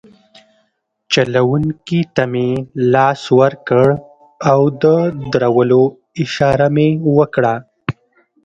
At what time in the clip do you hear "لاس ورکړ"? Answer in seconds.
2.93-3.87